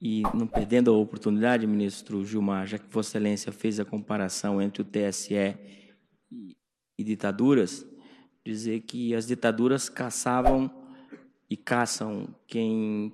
[0.00, 4.82] e não perdendo a oportunidade, ministro Gilmar, já que Vossa Excelência fez a comparação entre
[4.82, 5.34] o TSE
[6.30, 6.56] e,
[6.98, 7.86] e ditaduras,
[8.44, 10.70] dizer que as ditaduras caçavam
[11.48, 13.12] e caçam quem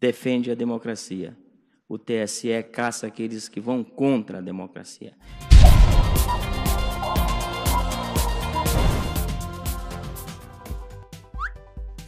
[0.00, 1.36] defende a democracia.
[1.88, 5.16] O TSE caça aqueles que vão contra a democracia.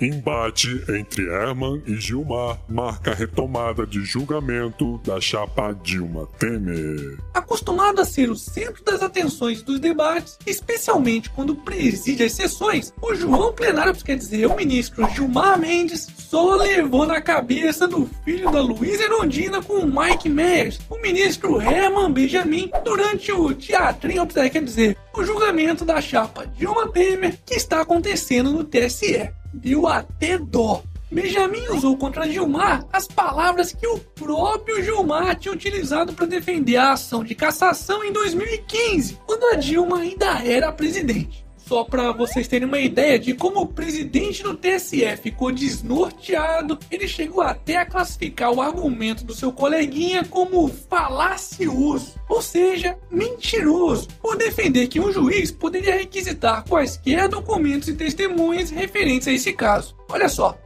[0.01, 7.19] Embate entre Herman e Gilmar marca a retomada de julgamento da chapa Dilma Temer.
[7.33, 13.15] Acostumado a ser o centro das atenções dos debates, especialmente quando preside as sessões, o
[13.15, 18.61] João Plenário, quer dizer, o ministro Gilmar Mendes, só levou na cabeça do filho da
[18.61, 24.97] Luísa Erondina com o Mike Myers, o ministro Herman Benjamin, durante o teatrinho, quer dizer,
[25.15, 30.83] o julgamento da chapa Dilma Temer que está acontecendo no TSE deu até dó.
[31.11, 36.93] Benjamin usou contra Gilmar as palavras que o próprio Gilmar tinha utilizado para defender a
[36.93, 41.44] ação de cassação em 2015, quando a Dilma ainda era presidente.
[41.67, 47.09] Só para vocês terem uma ideia de como o presidente do TSE ficou desnorteado, ele
[47.09, 54.37] chegou até a classificar o argumento do seu coleguinha como falacioso, ou seja, mentiroso, por
[54.37, 59.97] defender que um juiz poderia requisitar quaisquer documentos e testemunhas referentes a esse caso.
[60.11, 60.59] Olha só.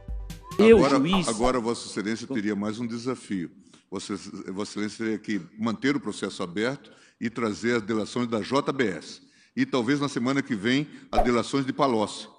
[0.57, 1.27] Eu, agora, juiz...
[1.29, 3.49] agora Vossa Excelência teria mais um desafio.
[3.89, 4.17] Vossa,
[4.51, 6.91] Vossa Excelência teria que manter o processo aberto
[7.21, 9.28] e trazer as delações da JBS
[9.59, 12.29] e talvez na semana que vem a delações de Palocci.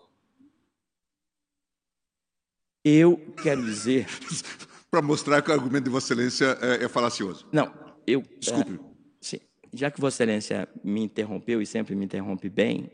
[2.82, 4.06] Eu quero dizer.
[4.90, 7.46] Para mostrar que o argumento de Vossa Excelência é, é falacioso.
[7.52, 7.70] Não,
[8.06, 8.24] eu.
[8.38, 8.72] Desculpe.
[8.72, 9.38] Uh, sim,
[9.70, 12.90] já que Vossa Excelência me interrompeu e sempre me interrompe bem,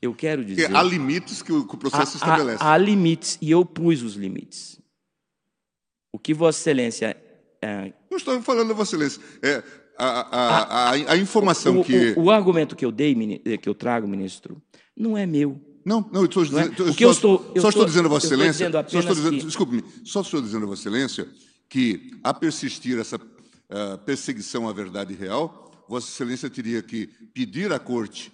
[0.00, 0.66] eu quero dizer.
[0.66, 2.62] Porque há limites que o, que o processo há, estabelece.
[2.62, 4.80] Há, há, limites e eu pus os limites.
[6.12, 7.16] O que Vossa Excelência.
[7.56, 9.20] Uh, Não estou falando, Vossa Excelência.
[9.42, 12.14] É, a, a, a, a informação o, que.
[12.16, 13.14] O, o, argumento que eu dei,
[13.58, 14.60] que eu trago, ministro,
[14.96, 15.60] não é meu.
[15.84, 16.88] Não, não, eu estou dizendo.
[16.88, 16.92] É?
[16.92, 18.70] Que só, eu estou, eu só estou, dizendo a Vossa Excelência.
[18.88, 19.44] Só estou dizendo, que...
[19.46, 21.28] Desculpe-me, só estou dizendo a Vossa Excelência
[21.68, 27.78] que, a persistir essa uh, perseguição à verdade real, Vossa Excelência teria que pedir à
[27.78, 28.32] Corte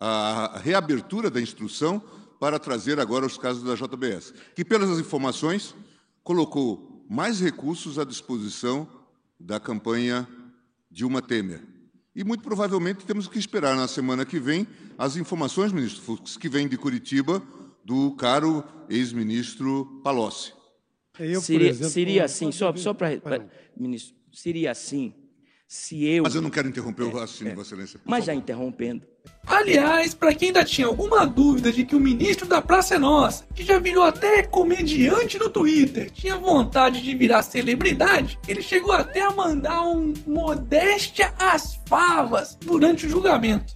[0.00, 2.02] a reabertura da instrução
[2.40, 5.74] para trazer agora os casos da JBS, que, pelas informações,
[6.22, 8.88] colocou mais recursos à disposição
[9.40, 10.28] da campanha
[10.90, 11.62] Dilma Temer.
[12.14, 14.66] E muito provavelmente temos que esperar na semana que vem
[14.96, 17.42] as informações, ministro Fux, que vêm de Curitiba
[17.84, 20.52] do caro ex-ministro Palocci.
[21.18, 23.48] Eu, seria, exemplo, seria assim, só, só para.
[23.76, 25.14] Ministro, seria assim
[25.66, 26.22] se eu.
[26.22, 28.00] Mas eu não quero interromper o raciocínio, é, Vossa Excelência.
[28.04, 29.06] Mas já interrompendo.
[29.48, 33.46] Aliás, para quem ainda tinha alguma dúvida de que o ministro da Praça é Nossa,
[33.54, 39.22] que já virou até comediante no Twitter, tinha vontade de virar celebridade, ele chegou até
[39.22, 43.74] a mandar um modéstia às favas durante o julgamento.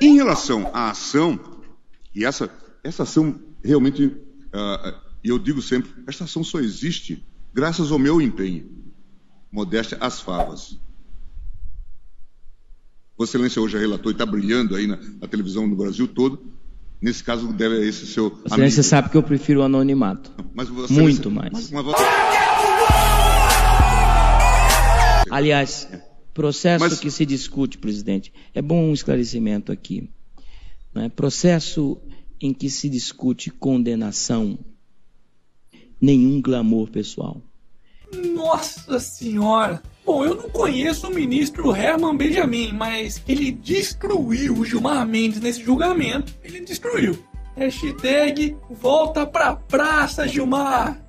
[0.00, 1.40] Em relação à ação,
[2.14, 2.48] e essa,
[2.84, 8.70] essa ação realmente, uh, eu digo sempre, essa ação só existe graças ao meu empenho.
[9.50, 10.78] Modéstia às favas.
[13.16, 16.52] Vossa Excelência hoje é relator e está brilhando aí na, na, televisão no Brasil todo.
[17.00, 18.30] Nesse caso, deve a esse seu.
[18.30, 20.32] Vossa Excelência sabe que eu prefiro o anonimato.
[20.52, 21.52] Mas Muito mais.
[21.52, 21.84] Mas, mas.
[25.30, 25.88] Aliás,
[26.32, 30.08] processo que se discute, presidente, é bom um esclarecimento aqui.
[30.92, 31.08] Né?
[31.08, 31.98] Processo
[32.40, 34.58] em que se discute condenação,
[36.00, 37.40] nenhum glamour pessoal.
[38.14, 39.82] Nossa Senhora!
[40.04, 45.62] Bom, eu não conheço o ministro Herman Benjamin, mas ele destruiu o Gilmar Mendes nesse
[45.62, 46.34] julgamento.
[46.42, 47.18] Ele destruiu.
[47.56, 51.00] Hashtag volta pra praça, Gilmar.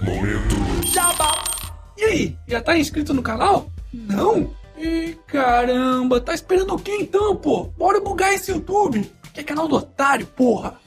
[0.00, 0.54] Momento.
[1.96, 3.70] E aí, já tá inscrito no canal?
[3.92, 4.50] Não?
[4.76, 7.64] E caramba, tá esperando o que então, pô?
[7.76, 9.10] Bora bugar esse YouTube.
[9.32, 10.78] Que é canal do otário, porra.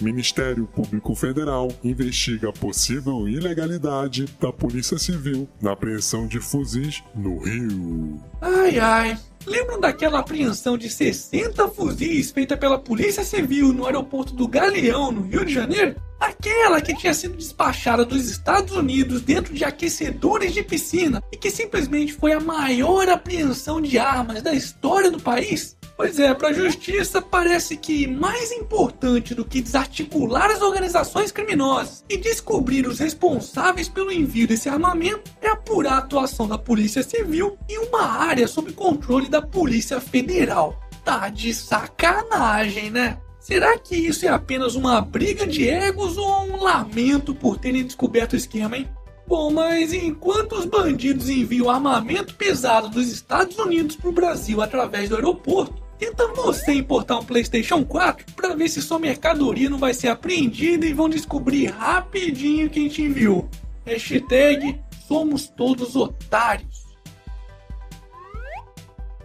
[0.00, 8.20] Ministério Público Federal investiga possível ilegalidade da Polícia Civil na apreensão de fuzis no Rio.
[8.40, 9.18] Ai ai.
[9.46, 15.22] Lembram daquela apreensão de 60 fuzis feita pela Polícia Civil no aeroporto do Galeão, no
[15.22, 15.96] Rio de Janeiro?
[16.20, 21.50] Aquela que tinha sido despachada dos Estados Unidos dentro de aquecedores de piscina e que
[21.50, 25.74] simplesmente foi a maior apreensão de armas da história do país?
[26.00, 32.02] Pois é, para a justiça parece que mais importante do que desarticular as organizações criminosas
[32.08, 37.58] e descobrir os responsáveis pelo envio desse armamento é apurar a atuação da Polícia Civil
[37.68, 40.80] em uma área sob controle da Polícia Federal.
[41.04, 43.18] Tá de sacanagem, né?
[43.38, 48.32] Será que isso é apenas uma briga de egos ou um lamento por terem descoberto
[48.32, 48.88] o esquema, hein?
[49.28, 55.10] Bom, mas enquanto os bandidos enviam armamento pesado dos Estados Unidos para o Brasil através
[55.10, 59.92] do aeroporto, tenta você importar um PlayStation 4 para ver se sua mercadoria não vai
[59.92, 63.46] ser apreendida e vão descobrir rapidinho quem te enviou.
[63.84, 66.69] Hashtag somos todos otários.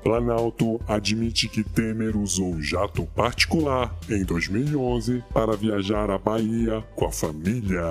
[0.06, 7.12] Planalto admite que Temer usou jato particular em 2011 para viajar à Bahia com a
[7.12, 7.82] família.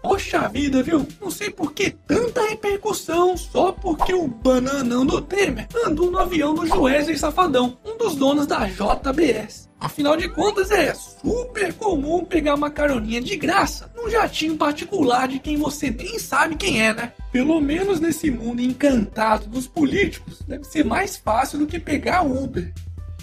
[0.00, 1.04] Poxa vida, viu?
[1.20, 6.54] Não sei por que tanta repercussão só porque o bananão do Temer andou no avião
[6.54, 9.65] do Joesley Safadão, um dos donos da JBS.
[9.78, 15.38] Afinal de contas, é super comum pegar uma caroninha de graça num jatinho particular de
[15.38, 17.12] quem você nem sabe quem é, né?
[17.30, 22.72] Pelo menos nesse mundo encantado dos políticos, deve ser mais fácil do que pegar Uber.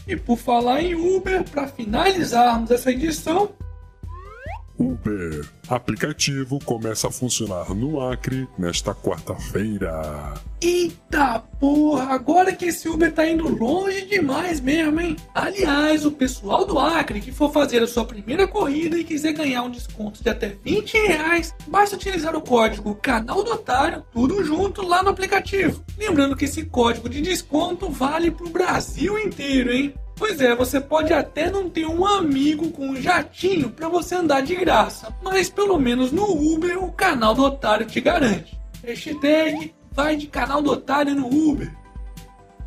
[0.07, 3.50] E por falar em Uber, para finalizarmos essa edição,
[4.83, 5.45] Uber.
[5.69, 10.33] Aplicativo começa a funcionar no Acre nesta quarta-feira.
[10.62, 15.15] Eita porra, agora que esse Uber tá indo longe demais mesmo, hein?
[15.33, 19.63] Aliás, o pessoal do Acre que for fazer a sua primeira corrida e quiser ganhar
[19.63, 24.81] um desconto de até 20 reais, basta utilizar o código Canal do Otário, tudo junto
[24.81, 25.83] lá no aplicativo.
[25.97, 29.94] Lembrando que esse código de desconto vale pro Brasil inteiro, hein?
[30.25, 34.40] Pois é, você pode até não ter um amigo com um jatinho para você andar
[34.40, 38.58] de graça, mas pelo menos no Uber o canal do otário te garante.
[38.81, 41.70] Hashtag vai de canal do otário no Uber.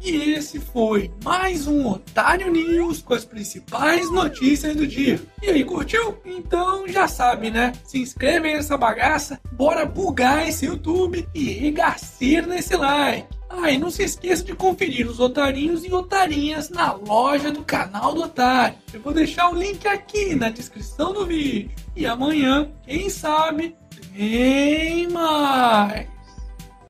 [0.03, 5.19] E esse foi mais um Otário News com as principais notícias do dia.
[5.43, 6.19] E aí, curtiu?
[6.27, 7.73] Então já sabe, né?
[7.85, 13.36] Se inscreve nessa bagaça, bora bugar esse YouTube e regacer nesse like.
[13.49, 18.13] Ah, e não se esqueça de conferir os otarinhos e otarinhas na loja do canal
[18.13, 18.77] do Otário.
[18.93, 21.71] Eu vou deixar o link aqui na descrição do vídeo.
[21.95, 23.77] E amanhã, quem sabe,
[24.15, 26.16] tem mais.